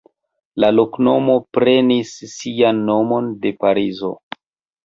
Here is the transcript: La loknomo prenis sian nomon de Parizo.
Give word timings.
La 0.63 0.69
loknomo 0.77 1.35
prenis 1.57 2.15
sian 2.33 2.81
nomon 2.89 3.31
de 3.45 3.53
Parizo. 3.63 4.15